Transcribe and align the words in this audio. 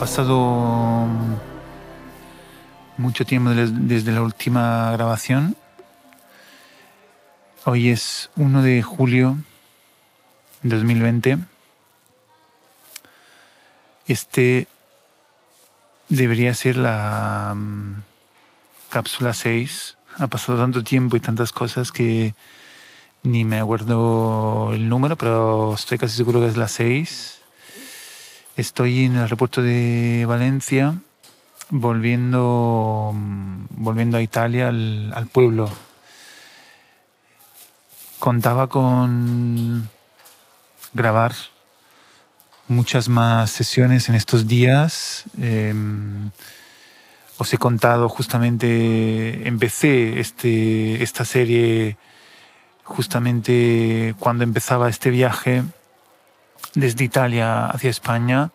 pasado 0.00 1.06
mucho 2.96 3.26
tiempo 3.26 3.50
desde 3.50 4.12
la 4.12 4.22
última 4.22 4.90
grabación. 4.92 5.58
Hoy 7.66 7.90
es 7.90 8.30
1 8.36 8.62
de 8.62 8.80
julio 8.80 9.36
de 10.62 10.74
2020. 10.74 11.38
Este 14.06 14.68
debería 16.08 16.54
ser 16.54 16.78
la 16.78 17.52
mm, 17.54 18.02
cápsula 18.88 19.34
6. 19.34 19.98
Ha 20.16 20.28
pasado 20.28 20.58
tanto 20.58 20.82
tiempo 20.82 21.18
y 21.18 21.20
tantas 21.20 21.52
cosas 21.52 21.92
que 21.92 22.34
ni 23.22 23.44
me 23.44 23.60
acuerdo 23.60 24.72
el 24.72 24.88
número, 24.88 25.16
pero 25.16 25.74
estoy 25.74 25.98
casi 25.98 26.16
seguro 26.16 26.40
que 26.40 26.46
es 26.46 26.56
la 26.56 26.68
6. 26.68 27.39
Estoy 28.60 29.06
en 29.06 29.16
el 29.16 29.22
aeropuerto 29.22 29.62
de 29.62 30.26
Valencia, 30.28 30.94
volviendo, 31.70 33.10
volviendo 33.70 34.18
a 34.18 34.20
Italia, 34.20 34.68
al, 34.68 35.28
pueblo. 35.32 35.70
Contaba 38.18 38.66
con 38.66 39.88
grabar 40.92 41.32
muchas 42.68 43.08
más 43.08 43.50
sesiones 43.50 44.10
en 44.10 44.14
estos 44.14 44.46
días. 44.46 45.24
Eh, 45.40 45.72
os 47.38 47.54
he 47.54 47.56
contado 47.56 48.10
justamente, 48.10 49.48
empecé 49.48 50.20
este, 50.20 51.02
esta 51.02 51.24
serie 51.24 51.96
justamente 52.84 54.14
cuando 54.18 54.44
empezaba 54.44 54.90
este 54.90 55.08
viaje 55.08 55.62
desde 56.74 57.04
Italia 57.04 57.66
hacia 57.66 57.90
España 57.90 58.50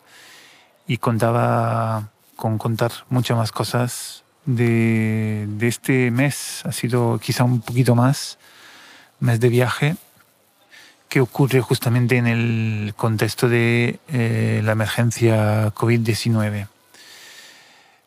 y 0.86 0.98
contaba 0.98 2.08
con 2.36 2.58
contar 2.58 2.92
muchas 3.08 3.36
más 3.36 3.52
cosas 3.52 4.24
de, 4.44 5.46
de 5.48 5.68
este 5.68 6.10
mes. 6.10 6.62
Ha 6.64 6.72
sido 6.72 7.18
quizá 7.18 7.44
un 7.44 7.60
poquito 7.60 7.94
más, 7.94 8.38
mes 9.20 9.40
de 9.40 9.48
viaje 9.48 9.96
que 11.08 11.20
ocurre 11.20 11.60
justamente 11.60 12.16
en 12.16 12.26
el 12.26 12.94
contexto 12.96 13.48
de 13.48 14.00
eh, 14.08 14.60
la 14.64 14.72
emergencia 14.72 15.72
COVID-19. 15.74 16.66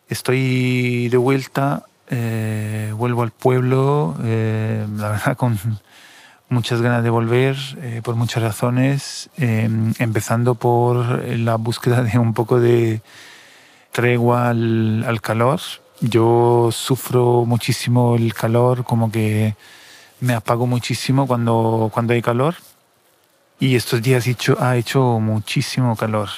Estoy 0.10 1.10
de 1.10 1.18
vuelta, 1.18 1.86
eh, 2.10 2.92
vuelvo 2.96 3.24
al 3.24 3.32
pueblo, 3.32 4.18
eh, 4.24 4.86
la 4.98 5.10
verdad 5.10 5.38
con 5.38 5.58
muchas 6.50 6.82
ganas 6.82 7.04
de 7.04 7.10
volver 7.10 7.56
eh, 7.82 8.02
por 8.04 8.16
muchas 8.16 8.44
razones, 8.44 9.30
eh, 9.38 9.70
empezando 10.00 10.56
por 10.56 11.24
la 11.26 11.56
búsqueda 11.56 12.04
de 12.04 12.18
un 12.18 12.34
poco 12.34 12.60
de 12.60 13.02
tregua 13.92 14.50
al, 14.50 15.04
al, 15.08 15.22
calor. 15.22 15.60
Yo 16.02 16.70
sufro 16.72 17.46
muchísimo 17.46 18.16
el 18.16 18.34
calor, 18.34 18.84
como 18.84 19.12
que 19.12 19.56
me 20.22 20.34
apago 20.34 20.68
muchísimo 20.68 21.28
cuando, 21.28 21.90
cuando 21.94 22.14
hay 22.14 22.22
calor. 22.22 22.56
Y 23.60 23.76
estos 23.76 24.02
días 24.02 24.26
hecho, 24.28 24.58
ha 24.60 24.78
hecho 24.78 25.20
muchísimo 25.20 25.96
calor. 25.96 26.30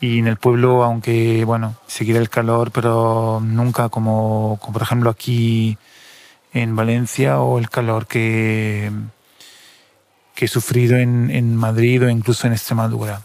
Y 0.00 0.18
en 0.18 0.26
el 0.26 0.36
pueblo, 0.36 0.84
aunque, 0.84 1.44
bueno, 1.44 1.76
seguirá 1.86 2.18
el 2.18 2.28
calor, 2.28 2.70
pero 2.70 3.40
nunca 3.42 3.88
como, 3.88 4.58
como 4.60 4.72
por 4.72 4.82
ejemplo 4.82 5.08
aquí 5.08 5.78
en 6.52 6.76
Valencia 6.76 7.40
o 7.40 7.58
el 7.58 7.68
calor 7.68 8.06
que, 8.06 8.90
que 10.34 10.44
he 10.44 10.48
sufrido 10.48 10.96
en, 10.96 11.30
en 11.30 11.56
Madrid 11.56 12.04
o 12.04 12.08
incluso 12.08 12.46
en 12.46 12.52
Extremadura. 12.52 13.22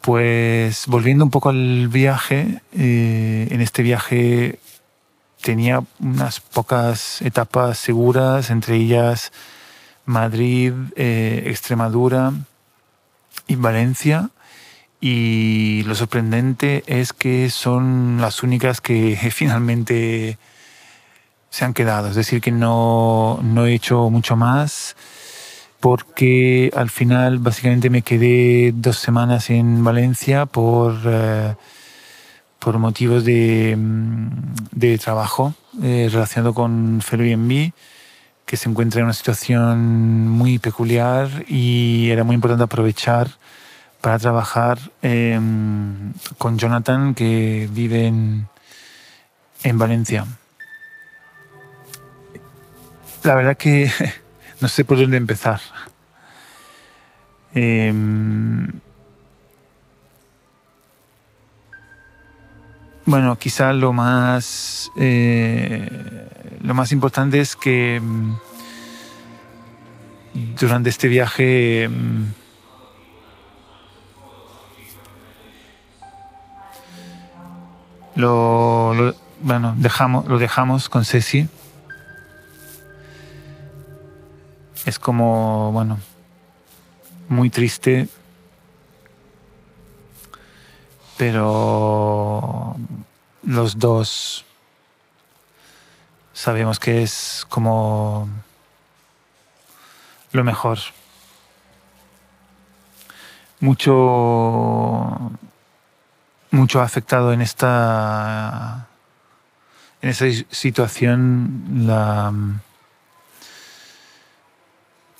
Pues 0.00 0.86
volviendo 0.86 1.24
un 1.24 1.30
poco 1.30 1.50
al 1.50 1.88
viaje, 1.88 2.62
eh, 2.72 3.48
en 3.50 3.60
este 3.60 3.82
viaje 3.82 4.58
tenía 5.42 5.82
unas 5.98 6.40
pocas 6.40 7.20
etapas 7.22 7.78
seguras, 7.78 8.50
entre 8.50 8.76
ellas 8.76 9.30
Madrid, 10.06 10.72
eh, 10.96 11.44
Extremadura 11.46 12.32
y 13.46 13.56
Valencia. 13.56 14.30
Y 15.02 15.82
lo 15.86 15.94
sorprendente 15.94 16.82
es 16.86 17.12
que 17.12 17.50
son 17.50 18.18
las 18.20 18.42
únicas 18.42 18.80
que 18.80 19.16
finalmente 19.32 20.38
se 21.50 21.64
han 21.64 21.74
quedado. 21.74 22.08
Es 22.08 22.16
decir, 22.16 22.40
que 22.40 22.52
no, 22.52 23.40
no 23.42 23.66
he 23.66 23.74
hecho 23.74 24.08
mucho 24.08 24.36
más 24.36 24.96
porque 25.80 26.70
al 26.76 26.90
final 26.90 27.38
básicamente 27.38 27.90
me 27.90 28.02
quedé 28.02 28.72
dos 28.74 28.98
semanas 28.98 29.50
en 29.50 29.82
Valencia 29.82 30.46
por, 30.46 30.94
eh, 31.04 31.54
por 32.58 32.78
motivos 32.78 33.24
de, 33.24 33.76
de 34.72 34.98
trabajo 34.98 35.54
eh, 35.82 36.08
relacionado 36.12 36.54
con 36.54 37.00
Airbnb 37.10 37.72
que 38.44 38.56
se 38.56 38.68
encuentra 38.68 39.00
en 39.00 39.04
una 39.04 39.14
situación 39.14 40.28
muy 40.28 40.58
peculiar 40.58 41.28
y 41.48 42.10
era 42.10 42.24
muy 42.24 42.34
importante 42.34 42.64
aprovechar 42.64 43.28
para 44.00 44.18
trabajar 44.18 44.78
eh, 45.02 45.38
con 46.36 46.58
Jonathan 46.58 47.14
que 47.14 47.68
vive 47.72 48.06
en, 48.06 48.48
en 49.62 49.78
Valencia. 49.78 50.26
La 53.22 53.34
verdad 53.34 53.56
que 53.56 53.90
no 54.60 54.68
sé 54.68 54.84
por 54.84 54.98
dónde 54.98 55.16
empezar. 55.16 55.60
Eh, 57.54 57.92
bueno, 63.04 63.36
quizá 63.36 63.72
lo 63.72 63.92
más 63.92 64.90
eh, 64.96 66.28
lo 66.62 66.74
más 66.74 66.92
importante 66.92 67.40
es 67.40 67.56
que 67.56 68.00
mm, 68.00 68.34
durante 70.58 70.90
este 70.90 71.08
viaje 71.08 71.88
mm, 71.88 72.24
lo, 78.14 78.94
lo, 78.94 79.14
bueno 79.40 79.74
dejamos 79.76 80.28
lo 80.28 80.38
dejamos 80.38 80.88
con 80.88 81.04
Ceci 81.04 81.48
es 84.86 84.98
como 84.98 85.72
bueno 85.72 85.98
muy 87.28 87.50
triste 87.50 88.08
pero 91.16 92.76
los 93.42 93.78
dos 93.78 94.44
sabemos 96.32 96.78
que 96.78 97.02
es 97.02 97.44
como 97.50 98.26
lo 100.32 100.44
mejor. 100.44 100.78
Mucho, 103.60 105.32
mucho 106.50 106.80
afectado 106.80 107.34
en 107.34 107.42
esta, 107.42 108.86
en 110.00 110.14
situación 110.14 111.84
la, 111.86 112.32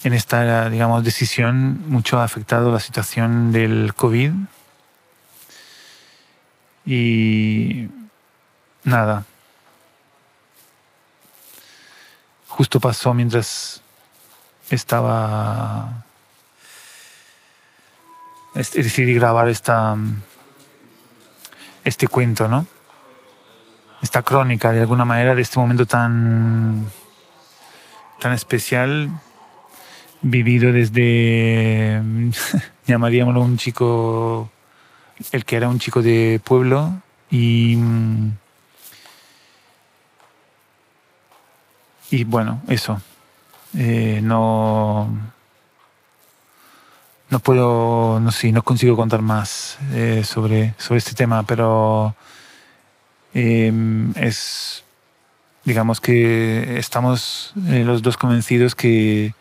en 0.02 0.14
esta, 0.14 0.70
digamos, 0.70 1.05
decisión, 1.05 1.88
mucho 1.88 2.19
ha 2.20 2.25
afectado 2.25 2.73
la 2.73 2.81
situación 2.81 3.52
del 3.52 3.94
COVID. 3.94 4.32
Y 6.87 7.88
nada, 8.85 9.25
justo 12.49 12.81
pasó 12.81 13.12
mientras 13.14 13.82
estaba 14.70 16.05
decidí 18.55 19.14
grabar 19.14 19.49
esta 19.49 19.97
este 21.85 22.08
cuento, 22.08 22.49
¿no? 22.49 22.67
Esta 24.02 24.23
crónica 24.23 24.73
de 24.73 24.81
alguna 24.81 25.05
manera 25.05 25.35
de 25.35 25.43
este 25.43 25.58
momento 25.58 25.87
tan 25.87 26.91
tan 28.19 28.32
especial 28.32 29.11
vivido 30.22 30.72
desde 30.72 32.02
llamaríamoslo 32.87 33.40
un 33.40 33.56
chico 33.56 34.50
el 35.32 35.44
que 35.44 35.56
era 35.56 35.69
un 35.69 35.78
chico 35.78 36.02
de 36.02 36.40
pueblo 36.44 36.94
y 37.31 37.76
Y 42.11 42.25
bueno, 42.25 42.61
eso. 42.69 43.00
Eh, 43.76 44.20
no. 44.22 45.08
no 47.31 47.38
puedo, 47.38 48.19
no 48.20 48.32
sé, 48.32 48.50
no 48.50 48.62
consigo 48.62 48.96
contar 48.96 49.23
más 49.23 49.78
eh, 49.93 50.23
sobre, 50.25 50.75
sobre 50.76 50.99
este 50.99 51.14
tema, 51.14 51.44
pero 51.44 52.16
em, 53.32 54.12
es, 54.16 54.82
digamos 55.64 56.00
que 56.00 56.78
estamos 56.78 57.55
eh, 57.69 57.84
los 57.84 58.02
dos 58.02 58.16
convencidos 58.16 58.75
que, 58.75 59.34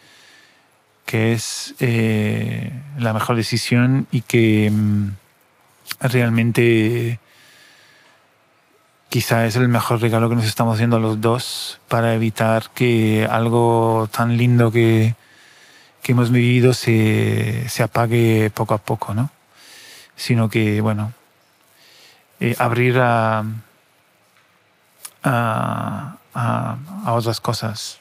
que 1.09 1.33
es 1.33 1.73
eh, 1.79 2.71
la 2.99 3.13
mejor 3.13 3.35
decisión 3.35 4.05
y 4.11 4.21
que 4.21 4.67
em, 4.67 5.15
realmente 5.99 7.19
quizá 9.09 9.47
es 9.47 9.55
el 9.55 9.69
mejor 9.69 10.01
regalo 10.01 10.29
que 10.29 10.35
nos 10.35 10.45
estamos 10.45 10.75
haciendo 10.75 10.99
los 10.99 11.19
dos 11.19 11.79
para 11.87 12.13
evitar 12.13 12.69
que 12.75 13.27
algo 13.27 14.07
tan 14.11 14.37
lindo 14.37 14.71
que 14.71 15.15
que 16.01 16.13
hemos 16.13 16.31
vivido 16.31 16.73
se, 16.73 17.67
se 17.69 17.83
apague 17.83 18.51
poco 18.53 18.73
a 18.73 18.77
poco, 18.77 19.13
¿no? 19.13 19.29
Sino 20.15 20.49
que, 20.49 20.81
bueno, 20.81 21.13
eh, 22.39 22.55
abrir 22.57 22.99
a, 22.99 23.43
a, 25.23 26.15
a, 26.33 27.13
otras 27.13 27.41
cosas. 27.41 27.99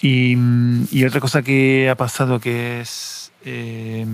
Y, 0.00 1.04
otra 1.04 1.20
cosa 1.20 1.42
que 1.42 1.90
ha 1.90 1.96
pasado 1.96 2.38
que 2.38 2.80
es 2.80 3.32
eh, 3.44 4.06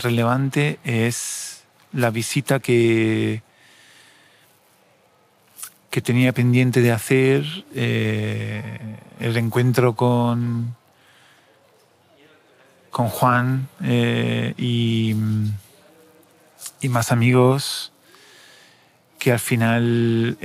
relevante 0.00 0.78
es 0.84 1.62
la 1.92 2.10
visita 2.10 2.58
que, 2.58 3.42
que 5.90 6.00
tenía 6.00 6.32
pendiente 6.32 6.80
de 6.80 6.90
hacer, 6.90 7.44
eh, 7.74 8.96
el 9.20 9.36
encuentro 9.36 9.94
con, 9.94 10.74
con 12.90 13.08
Juan 13.08 13.68
eh, 13.84 14.54
y, 14.56 15.14
y, 16.80 16.88
más 16.88 17.12
amigos 17.12 17.92
que 19.20 19.32
al 19.32 19.40
final 19.40 20.38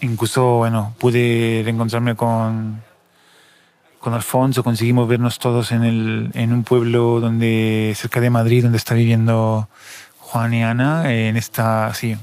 incluso 0.00 0.58
bueno 0.58 0.94
pude 0.98 1.62
reencontrarme 1.64 2.14
con 2.14 2.85
con 4.06 4.14
Alfonso 4.14 4.62
conseguimos 4.62 5.08
vernos 5.08 5.40
todos 5.40 5.72
en, 5.72 5.82
el, 5.82 6.30
en 6.34 6.52
un 6.52 6.62
pueblo 6.62 7.18
donde 7.18 7.92
cerca 7.96 8.20
de 8.20 8.30
Madrid 8.30 8.62
donde 8.62 8.78
está 8.78 8.94
viviendo 8.94 9.68
Juan 10.20 10.54
y 10.54 10.62
Ana 10.62 11.12
en 11.12 11.36
esta 11.36 11.92
sí 11.92 12.16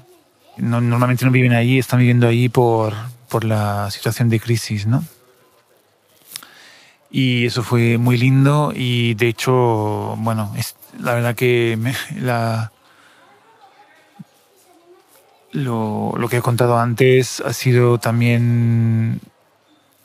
normalmente 0.55 1.25
no 1.25 1.31
viven 1.31 1.51
ahí 1.51 1.77
están 1.77 1.99
viviendo 1.99 2.25
ahí 2.25 2.47
por 2.47 2.93
por 3.27 3.43
la 3.43 3.91
situación 3.91 4.29
de 4.29 4.39
crisis 4.39 4.87
no 4.87 5.03
y 7.11 7.47
eso 7.47 7.63
fue 7.63 7.97
muy 7.97 8.17
lindo 8.17 8.71
y 8.73 9.13
de 9.15 9.27
hecho, 9.27 10.15
bueno, 10.17 10.51
es, 10.57 10.75
la 10.99 11.13
verdad 11.13 11.35
que 11.35 11.77
la, 12.19 12.71
lo, 15.51 16.13
lo, 16.17 16.29
que 16.29 16.37
he 16.37 16.41
contado 16.41 16.79
antes 16.79 17.39
ha 17.41 17.53
sido 17.53 17.99
también, 17.99 19.19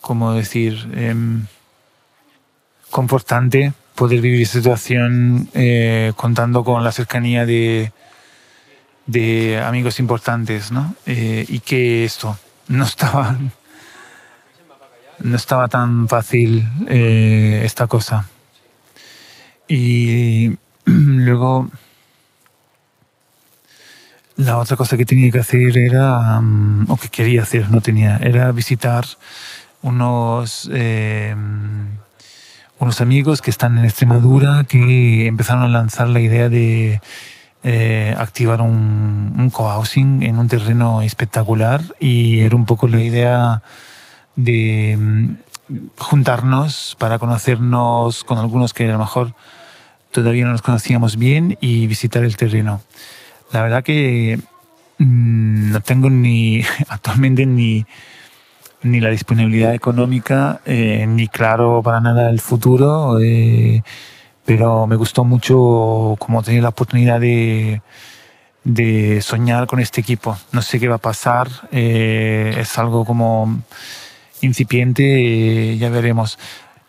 como 0.02 0.34
decir, 0.34 0.86
eh, 0.92 1.14
confortante 2.90 3.72
poder 3.94 4.20
vivir 4.20 4.42
esta 4.42 4.58
situación 4.58 5.48
eh, 5.54 6.12
contando 6.16 6.62
con 6.64 6.84
la 6.84 6.92
cercanía 6.92 7.46
de, 7.46 7.92
de 9.06 9.60
amigos 9.60 9.98
importantes, 9.98 10.70
¿no? 10.70 10.94
Eh, 11.06 11.44
y 11.48 11.60
que 11.60 12.04
esto 12.04 12.38
no 12.68 12.84
estaban 12.84 13.52
no 15.20 15.36
estaba 15.36 15.68
tan 15.68 16.08
fácil 16.08 16.68
eh, 16.86 17.62
esta 17.64 17.86
cosa. 17.86 18.28
Y 19.66 20.56
luego 20.84 21.68
la 24.36 24.58
otra 24.58 24.76
cosa 24.76 24.96
que 24.96 25.04
tenía 25.04 25.30
que 25.30 25.40
hacer 25.40 25.76
era, 25.76 26.40
mm, 26.40 26.86
o 26.88 26.96
que 26.96 27.08
quería 27.08 27.42
hacer, 27.42 27.70
no 27.70 27.80
tenía, 27.80 28.18
era 28.18 28.52
visitar 28.52 29.04
unos, 29.82 30.70
unos 32.78 33.00
amigos 33.00 33.42
que 33.42 33.50
están 33.50 33.78
en 33.78 33.84
Extremadura 33.84 34.64
que 34.68 35.26
empezaron 35.26 35.64
a 35.64 35.68
lanzar 35.68 36.08
la 36.08 36.20
idea 36.20 36.48
de 36.48 37.00
eh, 37.64 38.14
activar 38.16 38.60
un, 38.60 39.34
un 39.36 39.50
co-housing 39.50 40.22
en 40.22 40.38
un 40.38 40.48
terreno 40.48 41.02
espectacular 41.02 41.82
y 41.98 42.40
era 42.40 42.54
un 42.54 42.66
poco 42.66 42.86
la 42.86 43.02
idea 43.02 43.62
de 44.36 44.96
mm, 44.98 45.34
juntarnos 45.96 46.96
para 46.98 47.18
conocernos 47.18 48.24
con 48.24 48.38
algunos 48.38 48.72
que 48.74 48.88
a 48.88 48.92
lo 48.92 48.98
mejor 48.98 49.34
todavía 50.12 50.44
no 50.44 50.52
nos 50.52 50.62
conocíamos 50.62 51.16
bien 51.16 51.58
y 51.60 51.86
visitar 51.86 52.24
el 52.24 52.36
terreno. 52.36 52.80
La 53.52 53.62
verdad 53.62 53.82
que 53.82 54.38
mm, 54.98 55.72
no 55.72 55.80
tengo 55.80 56.10
ni 56.10 56.62
actualmente 56.88 57.44
ni, 57.44 57.84
ni 58.82 59.00
la 59.00 59.10
disponibilidad 59.10 59.74
económica, 59.74 60.60
eh, 60.64 61.06
ni 61.08 61.28
claro 61.28 61.82
para 61.82 62.00
nada 62.00 62.30
el 62.30 62.40
futuro, 62.40 63.18
eh, 63.20 63.82
pero 64.44 64.86
me 64.86 64.96
gustó 64.96 65.24
mucho 65.24 66.16
como 66.18 66.42
tener 66.42 66.62
la 66.62 66.70
oportunidad 66.70 67.20
de, 67.20 67.82
soñar 69.22 69.66
con 69.66 69.80
este 69.80 70.00
equipo. 70.00 70.36
No 70.52 70.62
sé 70.62 70.78
qué 70.78 70.88
va 70.88 70.96
a 70.96 70.98
pasar, 70.98 71.48
eh, 71.72 72.54
es 72.58 72.78
algo 72.78 73.04
como 73.04 73.62
incipiente, 74.40 75.76
ya 75.76 75.90
veremos. 75.90 76.38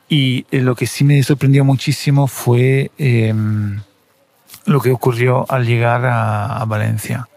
Y 0.07 0.45
lo 0.51 0.75
que 0.75 0.87
sí 0.87 1.03
me 1.03 1.21
sorprendió 1.23 1.63
muchísimo 1.63 2.27
fue 2.27 2.91
lo 4.65 4.79
que 4.81 4.91
ocurrió 4.91 5.45
al 5.49 5.65
llegar 5.65 6.05
a, 6.05 6.63
Valencia. 6.65 7.27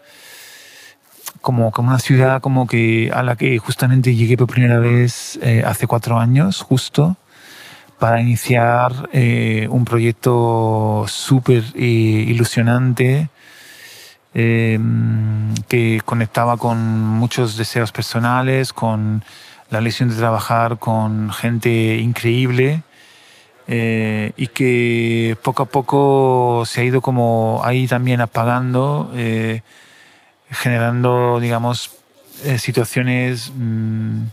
Como, 1.43 1.69
como, 1.71 1.89
una 1.89 1.99
ciudad 1.99 2.41
como 2.41 2.65
que 2.65 3.11
a 3.13 3.21
la 3.21 3.35
que 3.35 3.59
justamente 3.59 4.15
llegué 4.15 4.35
por 4.35 4.47
primera 4.47 4.79
vez 4.79 5.37
eh, 5.43 5.61
hace 5.63 5.85
cuatro 5.85 6.17
años, 6.17 6.61
justo, 6.61 7.17
para 7.99 8.19
iniciar 8.19 9.09
un 9.69 9.85
proyecto 9.85 11.05
súper 11.07 11.63
ilusionante 11.75 13.29
em, 14.33 15.53
que 15.67 16.01
conectaba 16.03 16.57
con 16.57 16.77
muchos 17.21 17.55
deseos 17.55 17.91
personales, 17.91 18.73
con 18.73 19.23
la 19.69 19.81
lección 19.81 20.09
de 20.09 20.15
trabajar 20.15 20.79
con 20.79 21.31
gente 21.31 21.97
increíble 21.97 22.83
eh, 23.67 24.33
y 24.35 24.47
que 24.47 25.37
poco 25.41 25.63
a 25.63 25.65
poco 25.65 26.63
se 26.65 26.81
ha 26.81 26.83
ido 26.83 27.01
como 27.01 27.61
ahí 27.63 27.87
también 27.87 28.19
apagando, 28.19 29.09
eh, 29.15 29.61
generando, 30.49 31.39
digamos, 31.39 31.91
eh, 32.43 32.57
situaciones 32.57 33.51
mm, 33.55 34.23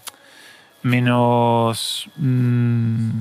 menos 0.83 2.09
mm, 2.17 3.21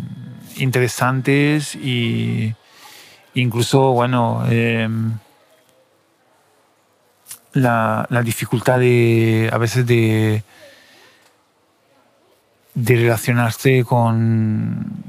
interesantes 0.57 1.75
y 1.75 2.55
incluso, 3.33 3.91
bueno, 3.93 4.43
em, 4.49 5.17
la, 7.53 8.05
la, 8.09 8.21
dificultad 8.21 8.79
de 8.79 9.49
a 9.51 9.57
veces 9.57 9.85
de 9.85 10.43
de 12.79 12.95
relacionarse 12.95 13.83
con, 13.83 15.03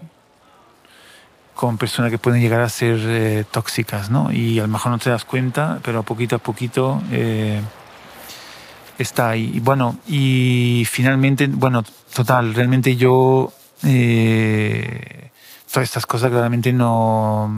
con 1.61 1.77
personas 1.77 2.11
que 2.11 2.17
pueden 2.17 2.41
llegar 2.41 2.63
a 2.63 2.71
ser 2.71 2.99
eh, 3.03 3.45
tóxicas, 3.51 4.09
¿no? 4.09 4.33
Y 4.33 4.59
a 4.61 4.63
lo 4.63 4.69
mejor 4.69 4.93
no 4.93 4.99
te 4.99 5.11
das 5.11 5.27
cuenta, 5.27 5.79
pero 5.85 6.03
poquito 6.03 6.37
a 6.37 6.39
poquito 6.39 7.03
eh, 7.13 7.61
está 8.97 9.29
ahí. 9.29 9.51
Y 9.57 9.61
bueno, 9.61 9.99
y 10.07 10.87
finalmente, 10.89 11.49
bueno, 11.49 11.85
total, 12.15 12.55
realmente 12.55 12.97
yo 12.97 13.53
eh, 13.85 15.31
todas 15.71 15.87
estas 15.87 16.07
cosas 16.07 16.31
claramente 16.31 16.73
no, 16.73 17.53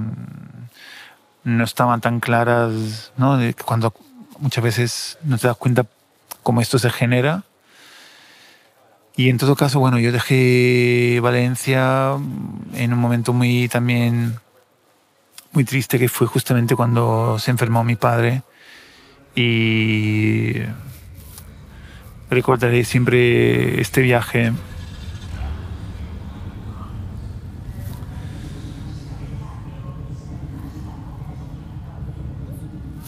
no 1.44 1.62
estaban 1.62 2.00
tan 2.00 2.18
claras, 2.18 3.12
¿no? 3.16 3.38
cuando 3.64 3.94
muchas 4.40 4.64
veces 4.64 5.18
no 5.23 5.38
te 5.38 5.47
das 5.47 5.56
cuenta 5.56 5.87
cómo 6.42 6.61
esto 6.61 6.76
se 6.80 6.90
genera 6.90 7.44
y 9.16 9.28
en 9.28 9.38
todo 9.38 9.57
caso, 9.57 9.78
bueno, 9.78 9.99
yo 9.99 10.11
dejé 10.11 11.21
Valencia 11.21 12.16
en 12.75 12.92
un 12.92 12.99
momento 12.99 13.33
muy 13.33 13.69
también 13.69 14.37
muy 15.52 15.64
triste 15.64 15.99
que 15.99 16.09
fue 16.09 16.26
justamente 16.26 16.75
cuando 16.75 17.38
se 17.38 17.50
enfermó 17.50 17.85
mi 17.85 17.97
padre 17.97 18.42
y 19.35 20.54
recordaré 22.31 22.85
siempre 22.85 23.81
este 23.81 24.00
viaje 24.00 24.52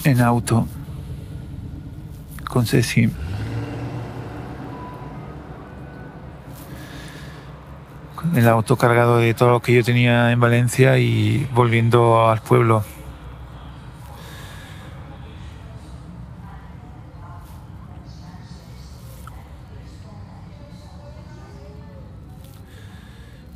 en 0.05 0.21
auto 0.21 0.69
con 2.47 2.67
Ceci. 2.67 3.11
El 8.35 8.49
auto 8.49 8.77
cargado 8.77 9.19
de 9.19 9.35
todo 9.35 9.51
lo 9.51 9.61
que 9.61 9.75
yo 9.75 9.85
tenía 9.85 10.33
en 10.33 10.41
Valencia 10.41 10.99
y 10.99 11.49
volviendo 11.55 12.29
al 12.29 12.41
pueblo. 12.41 12.85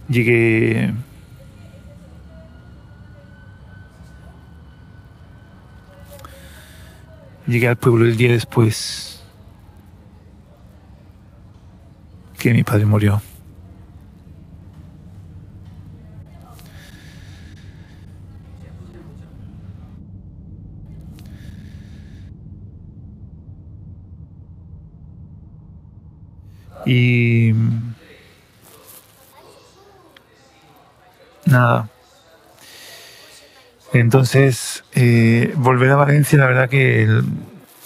Llegué 0.09 0.95
Llegué 7.49 7.67
al 7.67 7.77
pueblo 7.77 8.05
el 8.05 8.17
día 8.19 8.31
después 8.31 9.25
que 12.39 12.53
mi 12.53 12.63
padre 12.63 12.85
murió. 12.85 13.23
Y 26.89 27.53
nada. 31.45 31.91
Entonces, 33.93 34.85
eh, 34.95 35.53
volver 35.57 35.91
a 35.91 35.97
Valencia, 35.97 36.39
la 36.39 36.47
verdad 36.47 36.71
que 36.71 37.07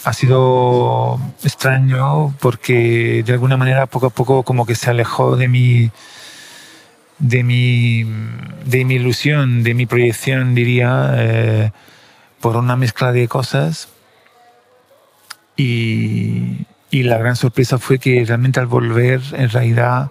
ha 0.05 0.13
sido 0.13 1.21
extraño 1.43 2.33
porque 2.41 3.25
de 3.25 3.33
alguna 3.33 3.57
manera 3.57 3.87
poco 3.87 4.07
a 4.07 4.11
poco 4.11 4.45
como 4.45 4.67
que 4.67 4.77
se 4.77 4.91
alejó 4.91 5.37
de 5.37 5.49
mi, 5.49 5.91
de 7.19 7.43
mi, 7.43 8.05
de 8.65 8.85
mi 8.85 8.95
ilusión, 8.95 9.65
de 9.65 9.75
mi 9.75 9.87
proyección, 9.87 10.55
diría, 10.55 11.15
eh, 11.17 11.73
por 12.41 12.57
una 12.57 12.77
mezcla 12.77 13.11
de 13.11 13.27
cosas. 13.27 13.89
Y, 15.57 16.67
y 16.93 17.05
la 17.05 17.17
gran 17.17 17.37
sorpresa 17.37 17.79
fue 17.79 17.99
que 17.99 18.23
realmente 18.23 18.61
al 18.61 18.67
volver, 18.67 19.23
en 19.33 19.49
realidad, 19.49 20.11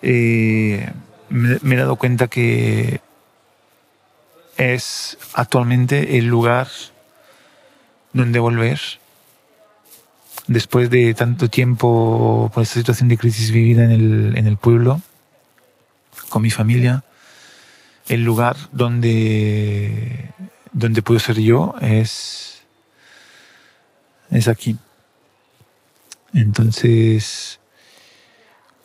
eh, 0.00 0.92
me, 1.28 1.74
he 1.74 1.76
dado 1.76 1.96
cuenta 1.96 2.28
que 2.28 3.00
es 4.56 5.18
actualmente 5.34 6.18
el 6.18 6.26
lugar 6.26 6.68
donde 8.12 8.38
volver 8.38 8.80
después 10.46 10.88
de 10.88 11.12
tanto 11.14 11.50
tiempo 11.50 12.48
por 12.54 12.62
esta 12.62 12.78
situación 12.78 13.08
de 13.08 13.18
crisis 13.18 13.50
vivida 13.50 13.82
en 13.82 13.90
el, 13.90 14.38
en 14.38 14.46
el 14.46 14.58
pueblo, 14.58 15.02
con 16.28 16.42
mi 16.42 16.52
familia, 16.52 17.02
el 18.06 18.22
lugar 18.22 18.56
donde, 18.70 20.30
donde 20.70 21.02
puedo 21.02 21.18
ser 21.18 21.40
yo 21.40 21.74
es, 21.80 22.62
es 24.30 24.46
aquí. 24.46 24.78
Entonces, 26.34 27.60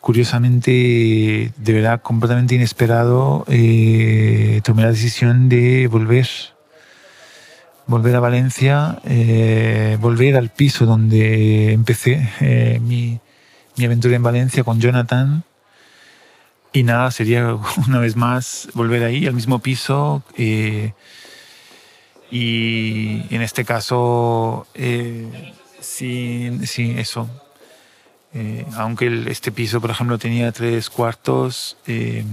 curiosamente, 0.02 1.52
de 1.56 1.72
verdad, 1.72 2.02
completamente 2.02 2.56
inesperado, 2.56 3.44
eh, 3.48 4.60
tomé 4.64 4.82
la 4.82 4.90
decisión 4.90 5.48
de 5.48 5.86
volver. 5.86 6.28
Volver 7.86 8.16
a 8.16 8.20
Valencia, 8.20 9.00
eh, 9.04 9.96
volver 10.00 10.36
al 10.36 10.50
piso 10.50 10.86
donde 10.86 11.72
empecé 11.72 12.28
eh, 12.40 12.80
mi, 12.80 13.20
mi 13.76 13.84
aventura 13.84 14.16
en 14.16 14.22
Valencia 14.22 14.64
con 14.64 14.80
Jonathan. 14.80 15.44
Y 16.72 16.82
nada, 16.84 17.10
sería 17.10 17.56
una 17.86 17.98
vez 18.00 18.16
más 18.16 18.68
volver 18.74 19.04
ahí, 19.04 19.26
al 19.26 19.34
mismo 19.34 19.60
piso. 19.60 20.22
y 20.36 20.92
en 22.32 23.42
este 23.42 23.64
caso, 23.64 24.66
sí, 25.82 26.58
sí, 26.64 26.94
eso, 26.96 27.28
eh, 28.34 28.64
aunque 28.76 29.24
este 29.28 29.52
piso, 29.52 29.80
por 29.80 29.90
ejemplo, 29.90 30.18
tenía 30.18 30.50
tres 30.52 30.88
cuartos, 30.88 31.76
eh, 31.86 32.24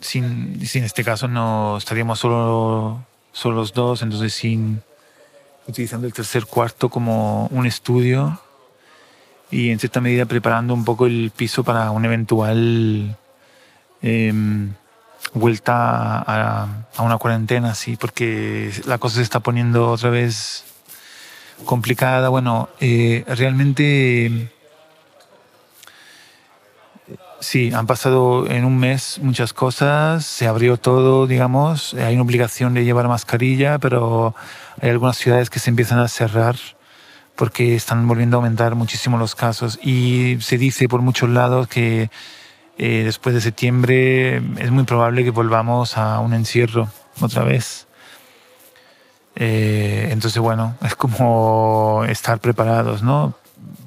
sin, 0.00 0.66
sin, 0.66 0.84
este 0.84 1.04
caso 1.04 1.28
no 1.28 1.76
estaríamos 1.76 2.18
solo, 2.18 3.04
solo 3.32 3.56
los 3.56 3.72
dos, 3.72 4.02
entonces 4.02 4.32
sin 4.34 4.82
utilizando 5.66 6.06
el 6.06 6.12
tercer 6.12 6.46
cuarto 6.46 6.88
como 6.88 7.46
un 7.48 7.66
estudio 7.66 8.40
y 9.50 9.70
en 9.70 9.78
cierta 9.78 10.00
medida 10.00 10.24
preparando 10.26 10.74
un 10.74 10.84
poco 10.84 11.06
el 11.06 11.32
piso 11.34 11.64
para 11.64 11.90
una 11.90 12.06
eventual 12.06 13.16
em, 14.02 14.72
vuelta 15.36 16.18
a, 16.18 16.68
a, 16.96 17.02
una 17.02 17.18
cuarentena, 17.18 17.74
sí, 17.74 17.96
porque 17.96 18.72
la 18.86 18.98
cosa 18.98 19.16
se 19.16 19.22
está 19.22 19.40
poniendo 19.40 19.90
otra 19.90 20.10
vez 20.10 20.64
complicada. 21.64 22.28
Bueno, 22.28 22.68
eh, 22.80 23.24
realmente 23.28 24.50
sí, 27.40 27.70
han 27.72 27.86
pasado 27.86 28.46
en 28.50 28.64
un 28.64 28.78
mes 28.78 29.18
muchas 29.22 29.52
cosas, 29.52 30.24
se 30.24 30.46
abrió 30.46 30.76
todo, 30.76 31.26
digamos, 31.26 31.94
hay 31.94 32.14
una 32.14 32.22
obligación 32.22 32.74
de 32.74 32.84
llevar 32.84 33.08
mascarilla, 33.08 33.78
pero 33.78 34.34
hay 34.80 34.90
algunas 34.90 35.16
ciudades 35.16 35.50
que 35.50 35.58
se 35.58 35.70
empiezan 35.70 35.98
a 35.98 36.08
cerrar 36.08 36.56
porque 37.36 37.76
están 37.76 38.08
volviendo 38.08 38.36
a 38.36 38.38
aumentar 38.38 38.74
muchísimo 38.74 39.18
los 39.18 39.34
casos 39.34 39.78
y 39.82 40.38
se 40.40 40.56
dice 40.56 40.88
por 40.88 41.02
muchos 41.02 41.28
lados 41.28 41.68
que 41.68 42.10
eh, 42.78 43.02
después 43.04 43.34
de 43.34 43.40
septiembre 43.40 44.36
es 44.58 44.70
muy 44.70 44.84
probable 44.84 45.24
que 45.24 45.30
volvamos 45.30 45.96
a 45.96 46.20
un 46.20 46.34
encierro 46.34 46.88
otra 47.20 47.42
vez. 47.44 47.86
Eh, 49.34 50.08
entonces, 50.10 50.40
bueno, 50.40 50.76
es 50.82 50.94
como 50.94 52.04
estar 52.08 52.38
preparados, 52.40 53.02
¿no? 53.02 53.34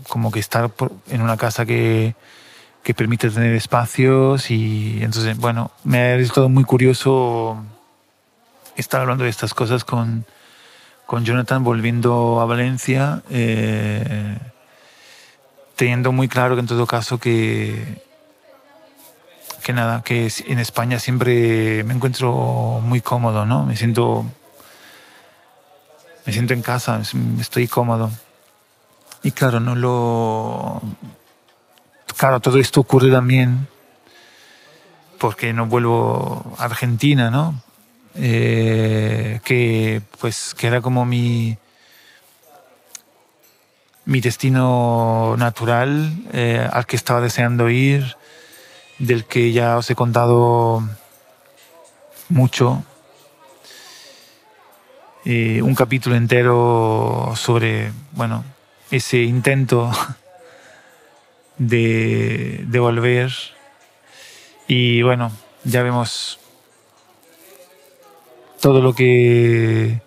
Como 0.08 0.32
que 0.32 0.40
estar 0.40 0.72
en 1.10 1.22
una 1.22 1.38
casa 1.38 1.66
que, 1.66 2.16
que 2.84 2.94
permite 2.94 3.30
tener 3.30 3.54
espacios 3.54 4.50
y 4.50 5.00
entonces, 5.02 5.38
bueno, 5.38 5.72
me 5.84 6.00
ha 6.00 6.18
resultado 6.18 6.50
muy 6.50 6.64
curioso 6.64 7.64
estar 8.76 9.02
hablando 9.02 9.26
de 9.26 9.30
estas 9.30 9.54
cosas 9.54 9.84
con, 9.84 10.26
con 11.06 11.26
Jonathan 11.26 11.64
volviendo 11.64 12.40
a 12.40 12.46
Valencia, 12.46 13.22
eh, 13.30 14.38
teniendo 15.76 16.12
muy 16.12 16.28
claro 16.28 16.56
que 16.56 16.62
en 16.62 16.68
todo 16.68 16.88
caso 16.88 17.20
que, 17.20 18.09
que 19.60 19.74
nada, 19.74 20.02
que 20.04 20.32
en 20.48 20.60
España 20.60 21.00
siempre 21.00 21.84
me 21.84 21.94
encuentro 21.94 22.82
muy 22.84 23.02
cómodo, 23.02 23.46
¿no? 23.46 23.66
Me 23.66 23.76
siento 23.76 24.26
me 26.26 26.34
siento 26.34 26.54
en 26.54 26.62
casa, 26.62 27.02
estoy 27.40 27.68
cómodo. 27.68 28.12
Y 29.24 29.32
claro, 29.32 29.60
no 29.60 29.76
lo. 29.76 30.82
Claro, 32.18 32.40
todo 32.40 32.60
esto 32.60 32.82
ocurre 32.82 33.12
también 33.12 33.68
porque 35.18 35.54
no 35.54 35.66
vuelvo 35.66 36.56
a 36.58 36.66
Argentina, 36.66 37.30
¿no? 37.30 37.62
Eh, 38.16 39.40
que 39.44 40.02
pues 40.20 40.54
que 40.56 40.68
era 40.68 40.82
como 40.82 41.06
mi 41.06 41.58
mi 44.06 44.22
destino 44.22 45.36
natural 45.38 46.12
eh, 46.34 46.68
al 46.72 46.86
que 46.86 46.96
estaba 46.96 47.22
deseando 47.22 47.70
ir, 47.70 48.18
del 49.00 49.26
que 49.26 49.52
ya 49.52 49.78
os 49.78 49.90
he 49.90 49.96
contado 49.96 50.84
mucho 52.30 52.84
eh, 55.26 55.62
un 55.62 55.76
capítulo 55.76 56.16
entero 56.16 57.34
sobre, 57.36 57.92
bueno, 58.14 58.46
ese 58.90 59.24
intento 59.24 59.92
de, 61.58 62.64
de 62.68 62.80
volver. 62.80 63.32
Y 64.68 65.02
bueno, 65.02 65.32
ya 65.64 65.84
vemos 65.84 66.40
todo 68.62 68.82
lo 68.82 68.94
que 68.94 70.02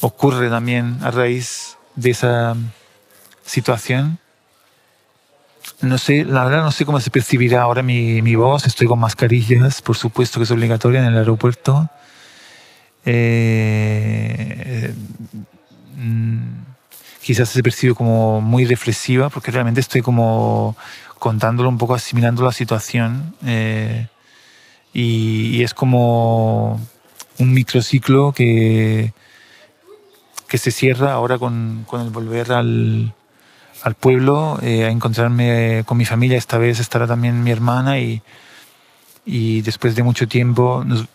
ocurre 0.00 0.48
también 0.50 0.98
a 1.02 1.10
raíz 1.10 1.76
de 1.96 2.10
esa 2.10 2.54
situación. 3.44 4.19
No 5.82 5.96
sé, 5.96 6.24
la 6.26 6.44
verdad 6.44 6.62
no 6.62 6.72
sé 6.72 6.84
cómo 6.84 7.00
se 7.00 7.10
percibirá 7.10 7.62
ahora 7.62 7.82
mi, 7.82 8.34
voz. 8.34 8.66
Estoy 8.66 8.86
con 8.86 8.98
mascarillas, 8.98 9.80
por 9.80 9.96
supuesto 9.96 10.38
que 10.38 10.44
es 10.44 10.50
obligatoria 10.50 11.00
en 11.00 11.06
el 11.06 11.16
aeropuerto. 11.16 11.88
Eh, 13.06 14.92
mm, 15.96 16.38
quizás 17.22 17.48
se 17.48 17.62
percibe 17.62 17.94
como 17.94 18.42
muy 18.42 18.66
reflexiva, 18.66 19.30
porque 19.30 19.50
realmente 19.50 19.80
estoy 19.80 20.02
como 20.02 20.76
contándolo 21.18 21.70
un 21.70 21.78
poco, 21.78 21.94
asimilando 21.94 22.44
la 22.44 22.52
situación. 22.52 23.34
Eh, 23.46 24.06
y, 24.92 25.62
es 25.62 25.72
como 25.72 26.78
un 27.38 27.52
microciclo 27.54 28.32
que, 28.32 29.14
que 30.46 30.58
se 30.58 30.70
cierra 30.72 31.12
ahora 31.12 31.38
con, 31.38 31.84
con 31.86 32.02
el 32.02 32.10
volver 32.10 32.52
al, 32.52 33.14
al 33.82 33.94
pueblo 33.94 34.58
a 34.60 34.66
encontrarme 34.66 35.84
con 35.86 35.98
mi 35.98 36.04
familia. 36.04 36.38
Esta 36.38 36.58
vez 36.58 36.80
estará 36.80 37.06
también 37.06 37.42
mi 37.42 37.50
hermana 37.50 37.98
y, 37.98 38.22
y 39.24 39.62
después 39.62 39.94
de 39.94 40.02
mucho 40.02 40.28
tiempo 40.28 40.84
nos, 40.84 41.06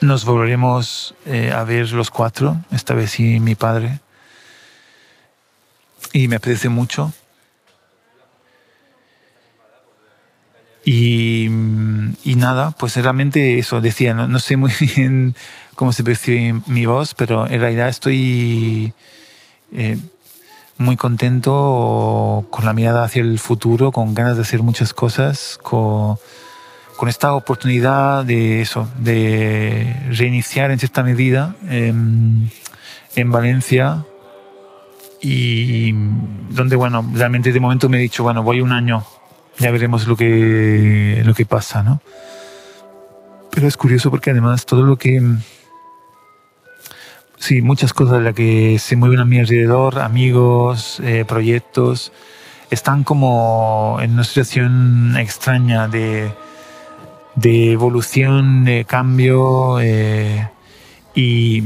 nos 0.00 0.24
volveremos 0.24 1.14
a 1.54 1.64
ver 1.64 1.90
los 1.92 2.10
cuatro, 2.10 2.56
esta 2.70 2.94
vez 2.94 3.10
sí 3.12 3.40
mi 3.40 3.54
padre. 3.54 4.00
Y 6.12 6.28
me 6.28 6.36
apetece 6.36 6.68
mucho. 6.68 7.12
Y, 10.90 11.48
nada, 12.24 12.70
pues 12.70 12.96
realmente 12.96 13.58
eso, 13.58 13.82
decía, 13.82 14.14
no, 14.14 14.38
sé 14.38 14.56
muy 14.56 14.72
bien 14.96 15.34
cómo 15.74 15.92
se 15.92 16.02
percibe 16.02 16.62
mi 16.66 16.86
voz, 16.86 17.12
pero 17.12 17.46
en 17.46 17.60
realidad 17.60 17.90
estoy 17.90 18.94
eh, 19.72 19.98
muy 20.76 20.96
contento 20.96 22.46
con 22.50 22.64
la 22.64 22.72
mirada 22.72 23.04
hacia 23.04 23.22
el 23.22 23.38
futuro, 23.38 23.92
con 23.92 24.14
ganas 24.14 24.36
de 24.36 24.42
hacer 24.42 24.62
muchas 24.62 24.92
cosas, 24.92 25.58
con, 25.62 26.16
con 26.96 27.08
esta 27.08 27.34
oportunidad 27.34 28.24
de 28.24 28.60
eso, 28.60 28.88
de 28.98 29.94
reiniciar 30.10 30.70
en 30.70 30.78
cierta 30.78 31.02
medida 31.02 31.56
en 31.68 32.50
Valencia 33.32 34.04
y 35.20 35.92
donde, 36.50 36.76
bueno, 36.76 37.04
realmente 37.14 37.52
de 37.52 37.60
momento 37.60 37.88
me 37.88 37.98
he 37.98 38.00
dicho, 38.00 38.22
bueno, 38.22 38.42
voy 38.42 38.60
un 38.60 38.72
año 38.72 39.04
ya 39.58 39.70
veremos 39.70 40.06
lo 40.06 40.16
que, 40.16 41.22
lo 41.24 41.34
que 41.34 41.44
pasa, 41.44 41.82
¿no? 41.82 42.00
Pero 43.50 43.66
es 43.66 43.76
curioso 43.76 44.10
porque 44.10 44.30
además 44.30 44.64
todo 44.66 44.82
lo 44.82 44.96
que... 44.96 45.20
Sí, 47.48 47.62
muchas 47.62 47.94
cosas 47.94 48.18
de 48.18 48.24
las 48.24 48.34
que 48.34 48.78
se 48.78 48.94
mueven 48.94 49.20
a 49.20 49.24
mi 49.24 49.38
alrededor, 49.38 50.00
amigos, 50.00 51.00
eh, 51.02 51.24
proyectos, 51.26 52.12
están 52.68 53.04
como 53.04 53.96
en 54.02 54.12
una 54.12 54.24
situación 54.24 55.16
extraña 55.16 55.88
de, 55.88 56.30
de 57.36 57.72
evolución, 57.72 58.66
de 58.66 58.84
cambio 58.84 59.80
eh, 59.80 60.46
y 61.14 61.62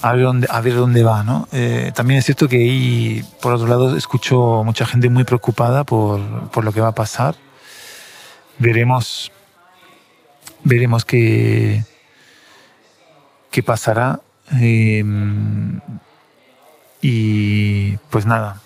a 0.00 0.12
ver 0.12 0.22
dónde, 0.26 0.46
dónde 0.46 1.02
va. 1.02 1.24
¿no? 1.24 1.48
Eh, 1.50 1.90
también 1.92 2.20
es 2.20 2.26
cierto 2.26 2.46
que 2.46 2.58
ahí, 2.58 3.24
por 3.40 3.54
otro 3.54 3.66
lado, 3.66 3.96
escucho 3.96 4.62
mucha 4.64 4.86
gente 4.86 5.10
muy 5.10 5.24
preocupada 5.24 5.82
por, 5.82 6.20
por 6.50 6.62
lo 6.62 6.70
que 6.70 6.80
va 6.80 6.90
a 6.90 6.94
pasar. 6.94 7.34
Veremos, 8.58 9.32
veremos 10.62 11.04
qué, 11.04 11.82
qué 13.50 13.64
pasará. 13.64 14.20
Eh, 14.60 15.04
y 17.00 17.96
pues 18.10 18.26
nada, 18.26 18.60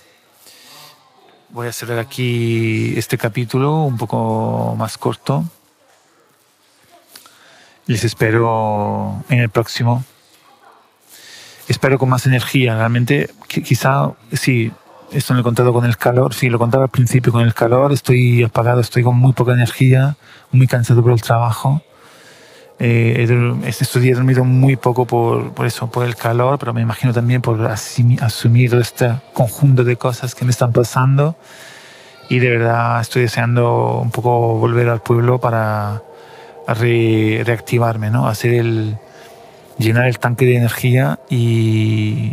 voy 1.50 1.68
a 1.68 1.72
cerrar 1.72 1.98
aquí 1.98 2.94
este 2.96 3.16
capítulo 3.16 3.82
un 3.82 3.96
poco 3.96 4.74
más 4.76 4.98
corto. 4.98 5.44
Les 7.86 8.02
espero 8.04 9.24
en 9.28 9.40
el 9.40 9.48
próximo 9.48 10.04
espero 11.68 11.98
con 11.98 12.08
más 12.08 12.26
energía. 12.26 12.76
Realmente, 12.76 13.30
quizá, 13.48 14.12
sí, 14.32 14.72
esto 15.12 15.32
no 15.32 15.38
lo 15.38 15.40
he 15.40 15.44
contado 15.44 15.72
con 15.72 15.84
el 15.84 15.96
calor, 15.96 16.34
sí, 16.34 16.48
lo 16.48 16.58
contaba 16.58 16.84
al 16.84 16.90
principio 16.90 17.32
con 17.32 17.42
el 17.42 17.54
calor, 17.54 17.92
estoy 17.92 18.42
apagado, 18.42 18.80
estoy 18.80 19.02
con 19.02 19.16
muy 19.16 19.32
poca 19.32 19.52
energía, 19.52 20.16
muy 20.52 20.66
cansado 20.66 21.02
por 21.02 21.12
el 21.12 21.22
trabajo. 21.22 21.82
Eh, 22.78 23.56
estos 23.66 24.02
días 24.02 24.14
he 24.14 24.16
dormido 24.16 24.44
muy 24.44 24.76
poco 24.76 25.06
por, 25.06 25.52
por, 25.52 25.66
eso, 25.66 25.90
por 25.90 26.04
el 26.04 26.14
calor, 26.14 26.58
pero 26.58 26.74
me 26.74 26.82
imagino 26.82 27.12
también 27.12 27.40
por 27.40 27.64
asumir 27.66 28.74
este 28.74 29.14
conjunto 29.32 29.82
de 29.82 29.96
cosas 29.96 30.34
que 30.34 30.44
me 30.44 30.50
están 30.50 30.72
pasando. 30.72 31.36
Y 32.28 32.38
de 32.38 32.50
verdad 32.50 33.00
estoy 33.00 33.22
deseando 33.22 34.00
un 34.02 34.10
poco 34.10 34.58
volver 34.58 34.88
al 34.88 35.00
pueblo 35.00 35.40
para 35.40 36.02
reactivarme, 36.66 38.10
¿no? 38.10 38.26
Hacer 38.26 38.52
el, 38.54 38.98
llenar 39.78 40.06
el 40.06 40.18
tanque 40.18 40.44
de 40.44 40.56
energía 40.56 41.20
y 41.30 42.32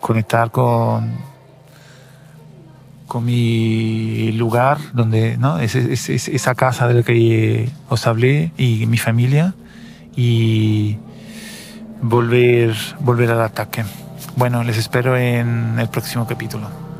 conectar 0.00 0.50
con, 0.50 1.12
con 3.08 3.24
mi 3.24 4.32
lugar, 4.32 4.78
donde, 4.92 5.38
¿no? 5.38 5.58
Es, 5.58 5.74
esa 5.74 6.54
casa 6.54 6.86
de 6.86 6.94
la 6.94 7.02
que 7.02 7.70
os 7.88 8.06
hablé 8.06 8.52
y 8.58 8.86
mi 8.86 8.98
familia 8.98 9.54
y 10.16 10.98
volver, 12.00 12.74
volver 13.00 13.30
al 13.30 13.42
ataque. 13.42 13.84
Bueno, 14.36 14.62
les 14.64 14.78
espero 14.78 15.16
en 15.16 15.78
el 15.78 15.88
próximo 15.88 16.26
capítulo. 16.26 16.91